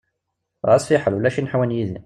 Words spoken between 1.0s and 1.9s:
ulac ineḥwan